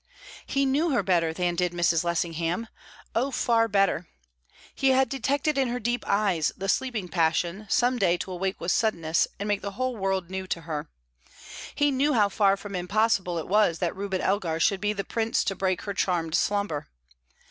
[0.47, 2.03] He knew her better than did Mrs.
[2.03, 2.67] Lessingham;
[3.13, 4.07] oh, far better!
[4.73, 8.71] He had detected in her deep eyes the sleeping passion, some day to awake with
[8.71, 10.89] suddenness and make the whole world new to her.
[11.75, 15.43] He knew how far from impossible it was that Reuben Elgar should be the prince
[15.43, 16.87] to break her charmed slumber.